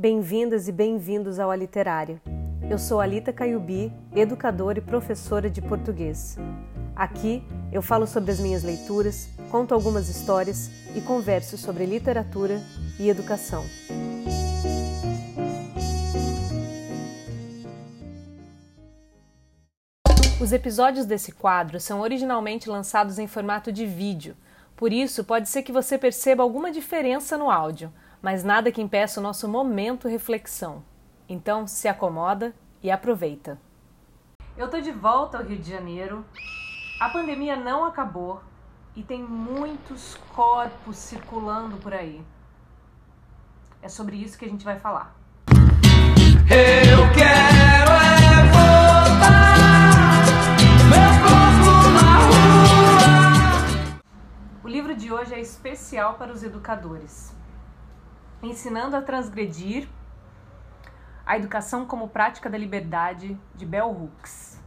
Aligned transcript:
Bem-vindas 0.00 0.66
e 0.66 0.72
bem-vindos 0.72 1.38
ao 1.38 1.50
A 1.50 1.56
Literária. 1.56 2.22
Eu 2.70 2.78
sou 2.78 3.02
Alita 3.02 3.34
Caiubi, 3.34 3.92
educadora 4.16 4.78
e 4.78 4.80
professora 4.80 5.50
de 5.50 5.60
português. 5.60 6.38
Aqui 6.96 7.44
eu 7.70 7.82
falo 7.82 8.06
sobre 8.06 8.30
as 8.30 8.40
minhas 8.40 8.62
leituras, 8.62 9.28
conto 9.50 9.74
algumas 9.74 10.08
histórias 10.08 10.70
e 10.96 11.02
converso 11.02 11.58
sobre 11.58 11.84
literatura 11.84 12.62
e 12.98 13.10
educação. 13.10 13.62
Os 20.40 20.50
episódios 20.50 21.04
desse 21.04 21.30
quadro 21.30 21.78
são 21.78 22.00
originalmente 22.00 22.70
lançados 22.70 23.18
em 23.18 23.26
formato 23.26 23.70
de 23.70 23.84
vídeo, 23.84 24.34
por 24.74 24.94
isso 24.94 25.22
pode 25.22 25.46
ser 25.46 25.62
que 25.62 25.70
você 25.70 25.98
perceba 25.98 26.42
alguma 26.42 26.72
diferença 26.72 27.36
no 27.36 27.50
áudio 27.50 27.92
mas 28.22 28.44
nada 28.44 28.70
que 28.70 28.82
impeça 28.82 29.20
o 29.20 29.22
nosso 29.22 29.48
momento 29.48 30.08
reflexão. 30.08 30.82
Então, 31.28 31.66
se 31.66 31.88
acomoda 31.88 32.54
e 32.82 32.90
aproveita. 32.90 33.58
Eu 34.56 34.68
tô 34.68 34.80
de 34.80 34.90
volta 34.90 35.38
ao 35.38 35.44
Rio 35.44 35.58
de 35.58 35.70
Janeiro. 35.70 36.24
A 37.00 37.08
pandemia 37.08 37.56
não 37.56 37.84
acabou 37.84 38.42
e 38.94 39.02
tem 39.02 39.22
muitos 39.22 40.16
corpos 40.34 40.96
circulando 40.96 41.76
por 41.78 41.94
aí. 41.94 42.20
É 43.80 43.88
sobre 43.88 44.16
isso 44.16 44.38
que 44.38 44.44
a 44.44 44.48
gente 44.48 44.64
vai 44.64 44.78
falar. 44.78 45.16
Eu 46.50 47.10
quero 47.14 47.92
é 47.92 48.42
voltar, 48.50 49.56
meu 50.90 51.12
corpo 51.24 51.88
na 51.94 52.18
rua. 52.26 54.00
O 54.64 54.68
livro 54.68 54.94
de 54.94 55.12
hoje 55.12 55.32
é 55.32 55.40
especial 55.40 56.14
para 56.14 56.32
os 56.32 56.42
educadores. 56.42 57.39
Ensinando 58.42 58.96
a 58.96 59.02
Transgredir, 59.02 59.86
a 61.26 61.36
Educação 61.36 61.84
como 61.84 62.08
Prática 62.08 62.48
da 62.48 62.56
Liberdade, 62.56 63.38
de 63.54 63.66
Bell 63.66 63.90
Hooks. 63.90 64.58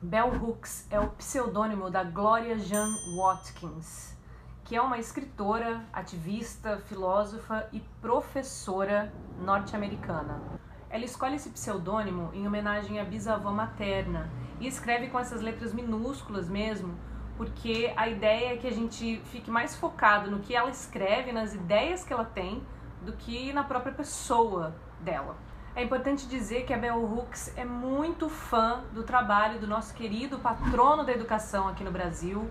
Bell 0.00 0.30
Hooks 0.30 0.86
é 0.90 0.98
o 0.98 1.10
pseudônimo 1.10 1.90
da 1.90 2.02
Gloria 2.02 2.58
Jean 2.58 2.88
Watkins, 3.18 4.16
que 4.64 4.74
é 4.74 4.80
uma 4.80 4.96
escritora, 4.96 5.84
ativista, 5.92 6.78
filósofa 6.78 7.68
e 7.70 7.80
professora 8.00 9.12
norte-americana. 9.38 10.40
Ela 10.88 11.04
escolhe 11.04 11.34
esse 11.34 11.50
pseudônimo 11.50 12.30
em 12.32 12.46
homenagem 12.46 12.98
à 12.98 13.04
bisavó 13.04 13.52
materna 13.52 14.30
e 14.58 14.66
escreve 14.66 15.08
com 15.08 15.18
essas 15.18 15.42
letras 15.42 15.74
minúsculas 15.74 16.48
mesmo, 16.48 16.94
porque 17.36 17.92
a 17.96 18.08
ideia 18.08 18.54
é 18.54 18.56
que 18.56 18.66
a 18.66 18.72
gente 18.72 19.20
fique 19.26 19.50
mais 19.50 19.74
focado 19.76 20.30
no 20.30 20.38
que 20.38 20.54
ela 20.54 20.70
escreve, 20.70 21.32
nas 21.32 21.54
ideias 21.54 22.04
que 22.04 22.12
ela 22.12 22.24
tem, 22.24 22.62
do 23.02 23.12
que 23.12 23.52
na 23.52 23.64
própria 23.64 23.92
pessoa 23.92 24.74
dela. 25.00 25.36
É 25.76 25.82
importante 25.82 26.28
dizer 26.28 26.64
que 26.64 26.72
a 26.72 26.78
Bell 26.78 27.02
Hooks 27.02 27.52
é 27.56 27.64
muito 27.64 28.28
fã 28.28 28.84
do 28.92 29.02
trabalho 29.02 29.58
do 29.58 29.66
nosso 29.66 29.92
querido 29.92 30.38
patrono 30.38 31.04
da 31.04 31.12
educação 31.12 31.66
aqui 31.66 31.82
no 31.82 31.90
Brasil, 31.90 32.48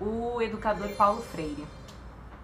o 0.00 0.40
educador 0.40 0.88
Paulo 0.96 1.20
Freire. 1.20 1.66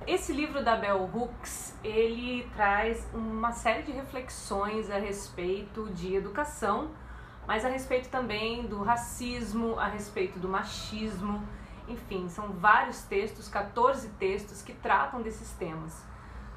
Esse 0.07 0.33
livro 0.33 0.63
da 0.63 0.77
Bell 0.77 1.09
Hooks, 1.13 1.75
ele 1.83 2.47
traz 2.55 3.07
uma 3.15 3.53
série 3.53 3.83
de 3.83 3.93
reflexões 3.93 4.91
a 4.91 4.99
respeito 4.99 5.89
de 5.91 6.15
educação, 6.15 6.91
mas 7.47 7.65
a 7.65 7.69
respeito 7.69 8.11
também 8.11 8.67
do 8.67 8.83
racismo, 8.83 9.79
a 9.79 9.87
respeito 9.87 10.39
do 10.39 10.49
machismo, 10.49 11.43
enfim, 11.89 12.29
são 12.29 12.53
vários 12.53 13.03
textos, 13.03 13.49
14 13.49 14.09
textos 14.11 14.63
que 14.63 14.73
tratam 14.73 15.23
desses 15.23 15.53
temas. 15.53 16.05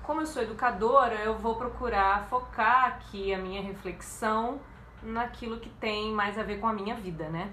Como 0.04 0.22
eu 0.22 0.26
sou 0.26 0.42
educadora, 0.42 1.16
eu 1.16 1.38
vou 1.38 1.56
procurar 1.56 2.28
focar 2.28 2.88
aqui 2.88 3.34
a 3.34 3.38
minha 3.38 3.62
reflexão 3.62 4.60
naquilo 5.02 5.60
que 5.60 5.70
tem 5.70 6.12
mais 6.12 6.38
a 6.38 6.44
ver 6.44 6.60
com 6.60 6.68
a 6.68 6.74
minha 6.74 6.96
vida, 6.96 7.30
né? 7.30 7.52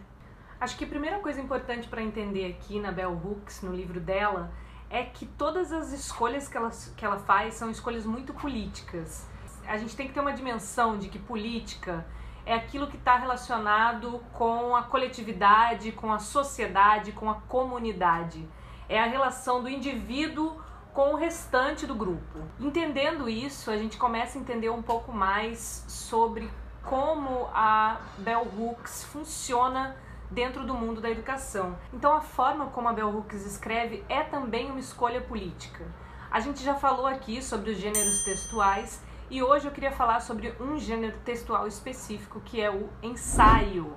Acho 0.60 0.76
que 0.76 0.84
a 0.84 0.88
primeira 0.88 1.20
coisa 1.20 1.40
importante 1.40 1.88
para 1.88 2.02
entender 2.02 2.46
aqui 2.46 2.78
na 2.78 2.92
Bell 2.92 3.12
Hooks, 3.12 3.62
no 3.62 3.72
livro 3.72 3.98
dela, 3.98 4.52
é 4.90 5.04
que 5.04 5.24
todas 5.24 5.72
as 5.72 5.92
escolhas 5.92 6.48
que 6.48 6.56
ela, 6.56 6.70
que 6.96 7.04
ela 7.04 7.18
faz 7.18 7.54
são 7.54 7.70
escolhas 7.70 8.04
muito 8.04 8.34
políticas. 8.34 9.26
A 9.66 9.78
gente 9.78 9.96
tem 9.96 10.08
que 10.08 10.12
ter 10.12 10.20
uma 10.20 10.32
dimensão 10.32 10.98
de 10.98 11.08
que 11.08 11.18
política 11.18 12.04
é 12.50 12.54
aquilo 12.54 12.88
que 12.88 12.96
está 12.96 13.16
relacionado 13.16 14.20
com 14.32 14.74
a 14.74 14.82
coletividade, 14.82 15.92
com 15.92 16.12
a 16.12 16.18
sociedade, 16.18 17.12
com 17.12 17.30
a 17.30 17.34
comunidade. 17.34 18.44
É 18.88 18.98
a 18.98 19.06
relação 19.06 19.62
do 19.62 19.68
indivíduo 19.68 20.60
com 20.92 21.12
o 21.12 21.16
restante 21.16 21.86
do 21.86 21.94
grupo. 21.94 22.40
Entendendo 22.58 23.28
isso, 23.28 23.70
a 23.70 23.76
gente 23.76 23.96
começa 23.96 24.36
a 24.36 24.40
entender 24.40 24.68
um 24.68 24.82
pouco 24.82 25.12
mais 25.12 25.84
sobre 25.86 26.50
como 26.82 27.48
a 27.54 28.00
Bell 28.18 28.44
Hooks 28.58 29.04
funciona 29.04 29.96
dentro 30.28 30.66
do 30.66 30.74
mundo 30.74 31.00
da 31.00 31.08
educação. 31.08 31.78
Então, 31.92 32.12
a 32.12 32.20
forma 32.20 32.66
como 32.66 32.88
a 32.88 32.92
Bell 32.92 33.16
Hooks 33.16 33.46
escreve 33.46 34.04
é 34.08 34.24
também 34.24 34.72
uma 34.72 34.80
escolha 34.80 35.20
política. 35.20 35.86
A 36.28 36.40
gente 36.40 36.64
já 36.64 36.74
falou 36.74 37.06
aqui 37.06 37.40
sobre 37.40 37.70
os 37.70 37.78
gêneros 37.78 38.24
textuais 38.24 39.08
e 39.30 39.44
hoje 39.44 39.66
eu 39.66 39.70
queria 39.70 39.92
falar 39.92 40.18
sobre 40.20 40.52
um 40.58 40.76
gênero 40.76 41.16
textual 41.24 41.68
específico 41.68 42.40
que 42.44 42.60
é 42.60 42.68
o 42.68 42.88
ensaio, 43.00 43.94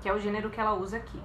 que 0.00 0.08
é 0.08 0.14
o 0.14 0.20
gênero 0.20 0.50
que 0.50 0.60
ela 0.60 0.74
usa 0.74 0.98
aqui. 0.98 1.20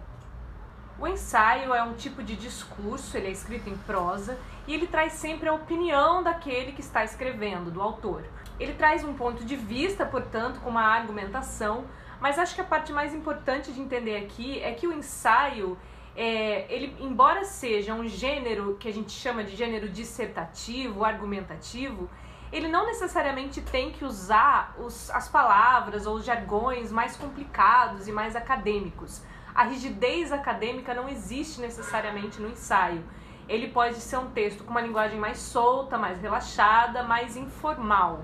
O 1.00 1.08
ensaio 1.08 1.72
é 1.74 1.84
um 1.84 1.94
tipo 1.94 2.24
de 2.24 2.36
discurso, 2.36 3.16
ele 3.16 3.28
é 3.28 3.31
escrito 3.31 3.69
em 3.69 3.78
prosa 3.78 4.40
e 4.68 4.74
ele 4.74 4.88
traz 4.88 5.14
sempre 5.14 5.47
a 5.47 5.53
opinião 5.53 6.24
daquele 6.24 6.72
que 6.72 6.81
está 6.81 7.03
escrevendo, 7.03 7.69
do 7.69 7.80
autor. 7.80 8.25
Ele 8.59 8.74
traz 8.74 9.03
um 9.03 9.14
ponto 9.14 9.46
de 9.46 9.56
vista, 9.56 10.03
portanto, 10.03 10.59
com 10.59 10.72
uma 10.72 10.84
argumentação, 10.84 11.85
mas 12.20 12.40
acho 12.40 12.56
que 12.56 12.62
a 12.62 12.66
parte 12.66 12.91
mais 12.91 13.14
importante 13.14 13.72
de 13.72 13.80
entender 13.80 14.16
aqui 14.16 14.59
é 14.62 14.72
que 14.74 14.88
o 14.88 14.91
ensaio, 14.91 15.78
é, 16.16 16.66
ele, 16.74 16.96
embora 17.00 17.44
seja 17.44 17.94
um 17.94 18.08
gênero 18.08 18.78
que 18.80 18.88
a 18.88 18.94
gente 18.94 19.12
chama 19.12 19.44
de 19.44 19.56
gênero 19.56 19.90
dissertativo, 19.90 21.03
argumentativo, 21.03 22.09
ele 22.53 22.68
não 22.68 22.86
necessariamente 22.86 23.62
tem 23.62 23.91
que 23.91 24.06
usar 24.06 24.75
os, 24.78 25.09
as 25.09 25.28
palavras 25.28 26.06
ou 26.06 26.18
os 26.18 26.24
jargões 26.24 26.91
mais 26.91 27.18
complicados 27.18 28.08
e 28.08 28.12
mais 28.12 28.36
acadêmicos. 28.36 29.24
A 29.56 29.64
rigidez 29.64 30.31
acadêmica 30.31 30.94
não 30.94 31.09
existe 31.09 31.59
necessariamente 31.59 32.40
no 32.40 32.47
ensaio. 32.47 33.03
Ele 33.50 33.69
pode 33.69 33.96
ser 33.96 34.18
um 34.18 34.30
texto 34.30 34.64
com 34.64 34.69
uma 34.69 34.81
linguagem 34.81 35.19
mais 35.19 35.40
solta, 35.40 35.97
mais 35.97 36.22
relaxada, 36.22 37.02
mais 37.02 37.36
informal. 37.36 38.24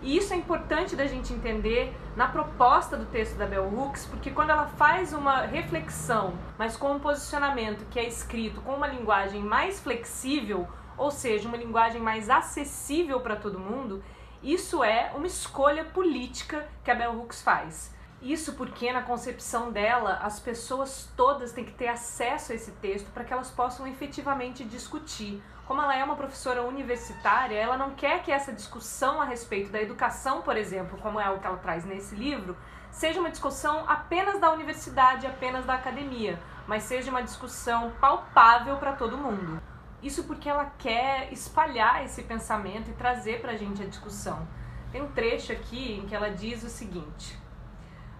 E 0.00 0.16
isso 0.16 0.32
é 0.32 0.36
importante 0.36 0.96
da 0.96 1.06
gente 1.06 1.34
entender 1.34 1.94
na 2.16 2.28
proposta 2.28 2.96
do 2.96 3.04
texto 3.04 3.36
da 3.36 3.46
Bell 3.46 3.70
Hooks, 3.70 4.06
porque 4.06 4.30
quando 4.30 4.50
ela 4.50 4.66
faz 4.66 5.12
uma 5.12 5.42
reflexão, 5.42 6.32
mas 6.58 6.78
com 6.78 6.92
um 6.92 6.98
posicionamento 6.98 7.86
que 7.90 7.98
é 7.98 8.08
escrito 8.08 8.62
com 8.62 8.72
uma 8.72 8.86
linguagem 8.86 9.42
mais 9.42 9.80
flexível, 9.80 10.66
ou 10.96 11.10
seja, 11.10 11.48
uma 11.48 11.56
linguagem 11.56 12.00
mais 12.00 12.30
acessível 12.30 13.20
para 13.20 13.36
todo 13.36 13.58
mundo, 13.58 14.02
isso 14.42 14.84
é 14.84 15.12
uma 15.14 15.26
escolha 15.26 15.84
política 15.84 16.68
que 16.84 16.90
a 16.90 16.94
Bell 16.94 17.18
Hooks 17.18 17.42
faz. 17.42 17.94
Isso 18.20 18.54
porque, 18.54 18.92
na 18.92 19.02
concepção 19.02 19.70
dela, 19.70 20.20
as 20.22 20.40
pessoas 20.40 21.10
todas 21.16 21.52
têm 21.52 21.64
que 21.64 21.72
ter 21.72 21.88
acesso 21.88 22.52
a 22.52 22.54
esse 22.54 22.72
texto 22.72 23.10
para 23.12 23.24
que 23.24 23.32
elas 23.32 23.50
possam 23.50 23.86
efetivamente 23.86 24.64
discutir. 24.64 25.42
Como 25.66 25.82
ela 25.82 25.96
é 25.96 26.02
uma 26.02 26.16
professora 26.16 26.62
universitária, 26.62 27.56
ela 27.56 27.76
não 27.76 27.90
quer 27.90 28.22
que 28.22 28.32
essa 28.32 28.52
discussão 28.52 29.20
a 29.20 29.24
respeito 29.24 29.70
da 29.70 29.82
educação, 29.82 30.42
por 30.42 30.56
exemplo, 30.56 30.98
como 31.02 31.20
é 31.20 31.28
o 31.28 31.38
que 31.38 31.46
ela 31.46 31.58
traz 31.58 31.84
nesse 31.84 32.14
livro, 32.14 32.56
seja 32.90 33.20
uma 33.20 33.30
discussão 33.30 33.84
apenas 33.88 34.40
da 34.40 34.52
universidade, 34.52 35.26
apenas 35.26 35.66
da 35.66 35.74
academia, 35.74 36.38
mas 36.66 36.84
seja 36.84 37.10
uma 37.10 37.22
discussão 37.22 37.92
palpável 38.00 38.76
para 38.76 38.92
todo 38.92 39.18
mundo. 39.18 39.60
Isso 40.06 40.22
porque 40.22 40.48
ela 40.48 40.66
quer 40.78 41.32
espalhar 41.32 42.04
esse 42.04 42.22
pensamento 42.22 42.88
e 42.88 42.94
trazer 42.94 43.40
para 43.40 43.50
a 43.50 43.56
gente 43.56 43.82
a 43.82 43.86
discussão. 43.86 44.46
Tem 44.92 45.02
um 45.02 45.10
trecho 45.10 45.50
aqui 45.50 45.94
em 45.94 46.06
que 46.06 46.14
ela 46.14 46.30
diz 46.30 46.62
o 46.62 46.68
seguinte: 46.68 47.36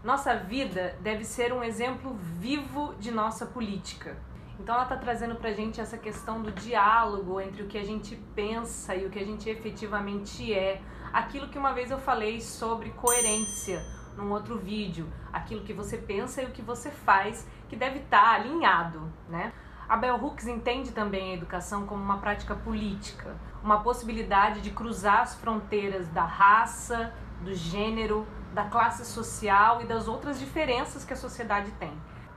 Nossa 0.03 0.35
vida 0.35 0.97
deve 1.01 1.25
ser 1.25 1.53
um 1.53 1.63
exemplo 1.63 2.13
vivo 2.41 2.93
de 2.99 3.13
nossa 3.13 3.47
política. 3.47 4.17
Então 4.59 4.75
ela 4.75 4.83
está 4.83 4.97
trazendo 4.97 5.37
para 5.37 5.51
a 5.51 5.53
gente 5.53 5.81
essa 5.81 5.97
questão 5.97 6.43
do 6.43 6.51
diálogo 6.51 7.41
entre 7.41 7.63
o 7.63 7.69
que 7.69 7.79
a 7.79 7.85
gente 7.85 8.17
pensa 8.35 8.97
e 8.97 9.07
o 9.07 9.11
que 9.11 9.21
a 9.21 9.25
gente 9.25 9.49
efetivamente 9.49 10.53
é. 10.53 10.83
Aquilo 11.13 11.49
que 11.49 11.59
uma 11.59 11.73
vez 11.73 11.93
eu 11.93 11.99
falei 11.99 12.41
sobre 12.41 12.91
coerência 12.91 13.81
num 14.17 14.33
outro 14.33 14.59
vídeo, 14.59 15.07
aquilo 15.33 15.63
que 15.63 15.73
você 15.73 15.97
pensa 15.97 16.43
e 16.43 16.47
o 16.47 16.51
que 16.51 16.63
você 16.63 16.91
faz 16.91 17.47
que 17.69 17.77
deve 17.77 18.01
estar 18.01 18.23
tá 18.23 18.33
alinhado, 18.33 19.13
né? 19.29 19.53
A 19.89 19.97
Bell 19.97 20.17
Hooks 20.17 20.49
entende 20.49 20.91
também 20.91 21.31
a 21.31 21.35
educação 21.35 21.87
como 21.87 22.03
uma 22.03 22.19
prática 22.19 22.57
política, 22.57 23.37
uma 23.63 23.81
possibilidade 23.83 24.61
de 24.61 24.71
cruzar 24.71 25.21
as 25.21 25.37
fronteiras 25.37 26.09
da 26.09 26.25
raça, 26.25 27.15
do 27.43 27.55
gênero, 27.55 28.27
da 28.53 28.65
classe 28.65 29.05
social 29.05 29.81
e 29.83 29.87
das 29.87 30.09
outras 30.09 30.41
diferenças 30.41 31.05
que 31.05 31.13
a 31.13 31.17
sociedade 31.17 31.71
tem. 31.73 31.93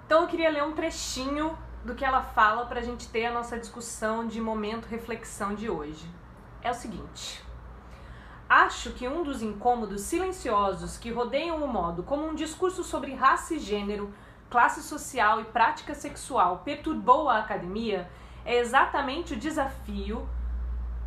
Então 0.05 0.21
eu 0.21 0.27
queria 0.27 0.51
ler 0.51 0.63
um 0.63 0.73
trechinho 0.73 1.57
do 1.83 1.95
que 1.95 2.05
ela 2.05 2.21
fala 2.21 2.65
para 2.65 2.81
a 2.81 2.83
gente 2.83 3.07
ter 3.07 3.25
a 3.25 3.33
nossa 3.33 3.57
discussão 3.57 4.27
de 4.27 4.39
momento 4.39 4.85
reflexão 4.85 5.55
de 5.55 5.69
hoje. 5.69 6.07
É 6.61 6.69
o 6.69 6.75
seguinte: 6.75 7.43
Acho 8.47 8.91
que 8.91 9.07
um 9.07 9.23
dos 9.23 9.41
incômodos 9.41 10.01
silenciosos 10.01 10.97
que 10.97 11.11
rodeiam 11.11 11.63
o 11.63 11.67
modo 11.67 12.03
como 12.03 12.27
um 12.27 12.35
discurso 12.35 12.83
sobre 12.83 13.13
raça 13.13 13.55
e 13.55 13.59
gênero, 13.59 14.13
classe 14.49 14.81
social 14.81 15.41
e 15.41 15.45
prática 15.45 15.93
sexual 15.93 16.61
perturbou 16.65 17.29
a 17.29 17.39
academia 17.39 18.09
é 18.43 18.57
exatamente 18.57 19.33
o 19.33 19.37
desafio 19.37 20.27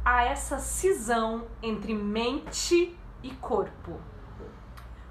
a 0.04 0.24
essa 0.24 0.58
cisão 0.58 1.46
entre 1.62 1.94
mente 1.94 2.96
e 3.22 3.30
corpo. 3.32 4.00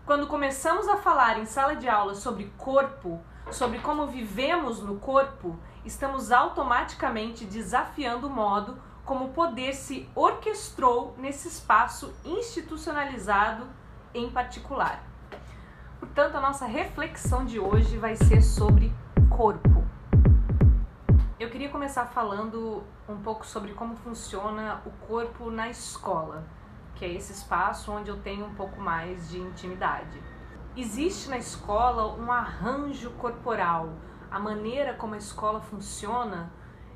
Quando 0.05 0.27
começamos 0.27 0.87
a 0.87 0.97
falar 0.97 1.39
em 1.39 1.45
sala 1.45 1.75
de 1.75 1.87
aula 1.87 2.15
sobre 2.15 2.51
corpo, 2.57 3.21
sobre 3.51 3.79
como 3.79 4.07
vivemos 4.07 4.81
no 4.81 4.97
corpo, 4.97 5.57
estamos 5.85 6.31
automaticamente 6.31 7.45
desafiando 7.45 8.27
o 8.27 8.29
modo 8.29 8.81
como 9.05 9.25
o 9.25 9.33
poder 9.33 9.73
se 9.73 10.09
orquestrou 10.15 11.15
nesse 11.17 11.47
espaço 11.47 12.13
institucionalizado 12.23 13.67
em 14.13 14.29
particular. 14.29 15.10
Portanto, 16.01 16.35
a 16.35 16.41
nossa 16.41 16.65
reflexão 16.65 17.45
de 17.45 17.59
hoje 17.59 17.95
vai 17.95 18.15
ser 18.15 18.41
sobre 18.41 18.91
corpo. 19.29 19.85
Eu 21.39 21.51
queria 21.51 21.69
começar 21.69 22.07
falando 22.07 22.83
um 23.07 23.21
pouco 23.21 23.45
sobre 23.45 23.73
como 23.73 23.95
funciona 23.95 24.81
o 24.83 24.89
corpo 25.05 25.51
na 25.51 25.69
escola, 25.69 26.43
que 26.95 27.05
é 27.05 27.13
esse 27.13 27.31
espaço 27.31 27.91
onde 27.91 28.09
eu 28.09 28.19
tenho 28.19 28.47
um 28.47 28.55
pouco 28.55 28.81
mais 28.81 29.29
de 29.29 29.39
intimidade. 29.39 30.19
Existe 30.75 31.29
na 31.29 31.37
escola 31.37 32.15
um 32.15 32.31
arranjo 32.31 33.11
corporal, 33.11 33.93
a 34.31 34.39
maneira 34.39 34.95
como 34.95 35.13
a 35.13 35.19
escola 35.19 35.61
funciona 35.61 36.51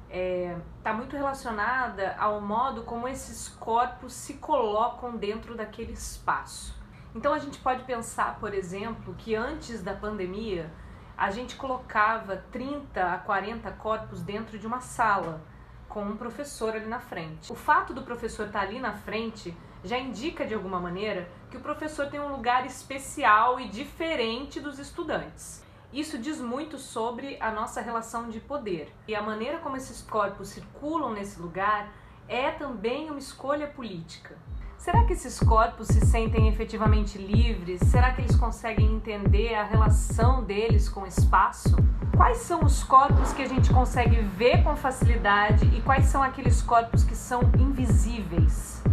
está 0.07 0.17
é, 0.17 0.57
tá 0.81 0.93
muito 0.93 1.15
relacionada 1.15 2.15
ao 2.17 2.41
modo 2.41 2.81
como 2.81 3.07
esses 3.07 3.49
corpos 3.49 4.13
se 4.13 4.33
colocam 4.33 5.15
dentro 5.15 5.55
daquele 5.55 5.93
espaço. 5.93 6.84
Então 7.15 7.33
a 7.33 7.39
gente 7.39 7.59
pode 7.59 7.83
pensar, 7.85 8.37
por 8.41 8.53
exemplo, 8.53 9.15
que 9.17 9.33
antes 9.33 9.81
da 9.81 9.93
pandemia 9.93 10.69
a 11.17 11.31
gente 11.31 11.55
colocava 11.55 12.43
30 12.51 13.01
a 13.01 13.17
40 13.17 13.71
corpos 13.71 14.21
dentro 14.21 14.59
de 14.59 14.67
uma 14.67 14.81
sala 14.81 15.41
com 15.87 16.03
um 16.03 16.17
professor 16.17 16.75
ali 16.75 16.87
na 16.87 16.99
frente. 16.99 17.49
O 17.53 17.55
fato 17.55 17.93
do 17.93 18.01
professor 18.01 18.47
estar 18.47 18.59
tá 18.59 18.65
ali 18.65 18.81
na 18.81 18.91
frente 18.91 19.55
já 19.81 19.97
indica 19.97 20.45
de 20.45 20.53
alguma 20.53 20.77
maneira 20.77 21.29
que 21.49 21.55
o 21.55 21.61
professor 21.61 22.07
tem 22.07 22.19
um 22.19 22.27
lugar 22.27 22.65
especial 22.65 23.61
e 23.61 23.69
diferente 23.69 24.59
dos 24.59 24.77
estudantes. 24.77 25.63
Isso 25.93 26.17
diz 26.17 26.41
muito 26.41 26.77
sobre 26.77 27.37
a 27.39 27.49
nossa 27.49 27.79
relação 27.79 28.27
de 28.27 28.41
poder. 28.41 28.93
E 29.07 29.15
a 29.15 29.21
maneira 29.21 29.59
como 29.59 29.77
esses 29.77 30.01
corpos 30.01 30.49
circulam 30.49 31.13
nesse 31.13 31.41
lugar 31.41 31.93
é 32.27 32.51
também 32.51 33.09
uma 33.09 33.19
escolha 33.19 33.67
política. 33.67 34.37
Será 34.77 35.03
que 35.03 35.13
esses 35.13 35.39
corpos 35.39 35.87
se 35.87 36.05
sentem 36.05 36.47
efetivamente 36.47 37.17
livres? 37.17 37.79
Será 37.81 38.13
que 38.13 38.21
eles 38.21 38.35
conseguem 38.35 38.95
entender 38.95 39.55
a 39.55 39.63
relação 39.63 40.43
deles 40.43 40.87
com 40.87 41.01
o 41.01 41.07
espaço? 41.07 41.75
Quais 42.15 42.37
são 42.37 42.63
os 42.63 42.83
corpos 42.83 43.33
que 43.33 43.41
a 43.41 43.47
gente 43.47 43.73
consegue 43.73 44.21
ver 44.21 44.63
com 44.63 44.75
facilidade 44.75 45.65
e 45.75 45.81
quais 45.81 46.05
são 46.05 46.21
aqueles 46.21 46.61
corpos 46.61 47.03
que 47.03 47.15
são 47.15 47.41
invisíveis? 47.57 48.83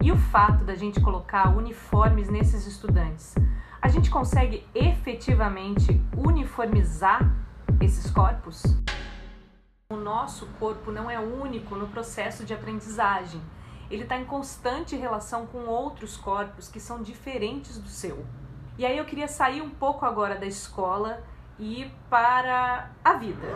E 0.00 0.10
o 0.10 0.16
fato 0.16 0.64
da 0.64 0.74
gente 0.74 1.00
colocar 1.00 1.56
uniformes 1.56 2.28
nesses 2.28 2.66
estudantes 2.66 3.34
a 3.82 3.88
gente 3.88 4.08
consegue 4.10 4.64
efetivamente 4.72 6.00
uniformizar 6.16 7.34
esses 7.80 8.08
corpos? 8.12 8.62
O 9.90 9.96
nosso 9.96 10.46
corpo 10.60 10.92
não 10.92 11.10
é 11.10 11.18
único 11.18 11.74
no 11.74 11.88
processo 11.88 12.44
de 12.44 12.54
aprendizagem. 12.54 13.40
Ele 13.92 14.04
está 14.04 14.16
em 14.16 14.24
constante 14.24 14.96
relação 14.96 15.46
com 15.46 15.66
outros 15.66 16.16
corpos 16.16 16.66
que 16.66 16.80
são 16.80 17.02
diferentes 17.02 17.76
do 17.76 17.90
seu. 17.90 18.24
E 18.78 18.86
aí 18.86 18.96
eu 18.96 19.04
queria 19.04 19.28
sair 19.28 19.60
um 19.60 19.68
pouco 19.68 20.06
agora 20.06 20.34
da 20.34 20.46
escola 20.46 21.22
e 21.58 21.82
ir 21.82 21.92
para 22.08 22.90
a 23.04 23.12
vida, 23.12 23.46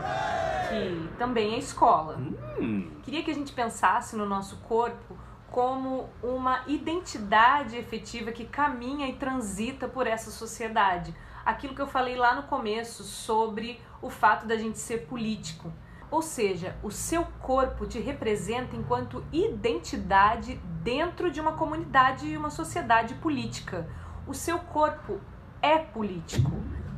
que 0.68 1.16
também 1.16 1.54
é 1.54 1.58
escola. 1.58 2.18
Hum. 2.60 2.90
Queria 3.02 3.22
que 3.22 3.30
a 3.30 3.34
gente 3.34 3.54
pensasse 3.54 4.14
no 4.14 4.26
nosso 4.26 4.58
corpo 4.58 5.16
como 5.50 6.10
uma 6.22 6.64
identidade 6.66 7.74
efetiva 7.76 8.30
que 8.30 8.44
caminha 8.44 9.08
e 9.08 9.14
transita 9.14 9.88
por 9.88 10.06
essa 10.06 10.30
sociedade. 10.30 11.14
Aquilo 11.46 11.74
que 11.74 11.80
eu 11.80 11.86
falei 11.86 12.14
lá 12.14 12.34
no 12.34 12.42
começo 12.42 13.04
sobre 13.04 13.80
o 14.02 14.10
fato 14.10 14.46
da 14.46 14.58
gente 14.58 14.78
ser 14.78 15.06
político. 15.06 15.72
Ou 16.16 16.22
seja, 16.22 16.74
o 16.82 16.90
seu 16.90 17.26
corpo 17.42 17.84
te 17.84 17.98
representa 17.98 18.74
enquanto 18.74 19.22
identidade 19.30 20.58
dentro 20.82 21.30
de 21.30 21.42
uma 21.42 21.52
comunidade 21.52 22.26
e 22.26 22.38
uma 22.38 22.48
sociedade 22.48 23.12
política. 23.16 23.86
O 24.26 24.32
seu 24.32 24.58
corpo 24.58 25.20
é 25.60 25.76
político. 25.76 26.52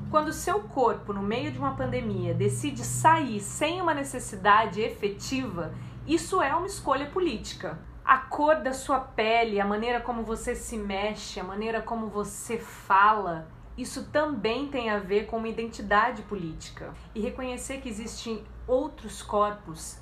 Quando 0.08 0.28
o 0.28 0.32
seu 0.32 0.60
corpo, 0.60 1.12
no 1.12 1.20
meio 1.20 1.50
de 1.50 1.58
uma 1.58 1.74
pandemia, 1.74 2.32
decide 2.32 2.84
sair 2.84 3.40
sem 3.40 3.82
uma 3.82 3.92
necessidade 3.92 4.80
efetiva, 4.80 5.74
isso 6.06 6.40
é 6.40 6.54
uma 6.54 6.68
escolha 6.68 7.06
política 7.06 7.76
a 8.04 8.18
cor 8.18 8.62
da 8.62 8.72
sua 8.72 9.00
pele, 9.00 9.60
a 9.60 9.66
maneira 9.66 10.00
como 10.00 10.22
você 10.22 10.54
se 10.54 10.78
mexe, 10.78 11.40
a 11.40 11.44
maneira 11.44 11.82
como 11.82 12.06
você 12.06 12.56
fala, 12.56 13.48
isso 13.76 14.10
também 14.12 14.68
tem 14.68 14.90
a 14.90 15.00
ver 15.00 15.26
com 15.26 15.38
uma 15.38 15.48
identidade 15.48 16.22
política. 16.22 16.94
E 17.16 17.20
reconhecer 17.20 17.80
que 17.80 17.88
existem 17.88 18.44
outros 18.68 19.22
corpos 19.22 19.98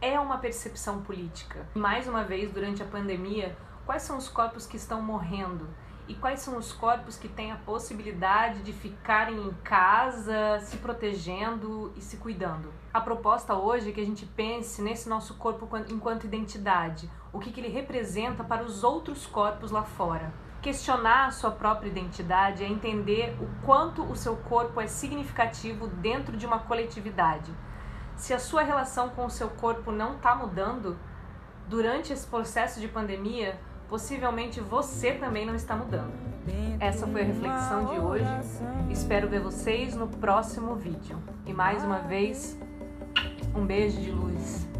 é 0.00 0.18
uma 0.18 0.38
percepção 0.38 1.02
política. 1.02 1.66
Mais 1.74 2.06
uma 2.06 2.22
vez, 2.22 2.52
durante 2.52 2.82
a 2.82 2.86
pandemia, 2.86 3.56
quais 3.84 4.02
são 4.02 4.16
os 4.16 4.28
corpos 4.28 4.66
que 4.66 4.76
estão 4.76 5.02
morrendo? 5.02 5.68
e 6.06 6.14
quais 6.14 6.40
são 6.40 6.58
os 6.58 6.72
corpos 6.72 7.16
que 7.16 7.28
têm 7.28 7.50
a 7.50 7.56
possibilidade 7.56 8.62
de 8.62 8.72
ficarem 8.72 9.40
em 9.40 9.52
casa, 9.64 10.60
se 10.60 10.76
protegendo 10.76 11.92
e 11.96 12.00
se 12.02 12.18
cuidando. 12.18 12.72
A 12.92 13.00
proposta 13.00 13.54
hoje 13.54 13.88
é 13.88 13.92
que 13.92 14.00
a 14.00 14.04
gente 14.04 14.26
pense 14.26 14.82
nesse 14.82 15.08
nosso 15.08 15.34
corpo 15.34 15.66
enquanto 15.88 16.24
identidade, 16.24 17.10
o 17.32 17.38
que, 17.38 17.50
que 17.50 17.60
ele 17.60 17.68
representa 17.68 18.44
para 18.44 18.62
os 18.62 18.84
outros 18.84 19.26
corpos 19.26 19.70
lá 19.70 19.82
fora. 19.82 20.32
Questionar 20.60 21.26
a 21.26 21.30
sua 21.30 21.50
própria 21.50 21.88
identidade 21.88 22.64
é 22.64 22.68
entender 22.68 23.36
o 23.40 23.64
quanto 23.64 24.02
o 24.02 24.16
seu 24.16 24.36
corpo 24.36 24.80
é 24.80 24.86
significativo 24.86 25.86
dentro 25.88 26.36
de 26.36 26.46
uma 26.46 26.58
coletividade. 26.58 27.52
Se 28.16 28.32
a 28.32 28.38
sua 28.38 28.62
relação 28.62 29.08
com 29.10 29.26
o 29.26 29.30
seu 29.30 29.48
corpo 29.48 29.90
não 29.90 30.16
está 30.16 30.34
mudando, 30.34 30.96
durante 31.68 32.12
esse 32.12 32.26
processo 32.26 32.80
de 32.80 32.88
pandemia, 32.88 33.58
possivelmente 33.88 34.60
você 34.60 35.12
também 35.12 35.44
não 35.46 35.54
está 35.54 35.76
mudando. 35.76 36.12
Essa 36.80 37.06
foi 37.06 37.22
a 37.22 37.24
reflexão 37.24 37.86
de 37.86 37.98
hoje. 37.98 38.24
Espero 38.90 39.28
ver 39.28 39.40
vocês 39.40 39.94
no 39.94 40.06
próximo 40.06 40.74
vídeo. 40.74 41.18
E 41.46 41.52
mais 41.52 41.82
uma 41.82 42.00
vez, 42.00 42.58
um 43.54 43.64
beijo 43.64 44.00
de 44.00 44.10
luz. 44.10 44.73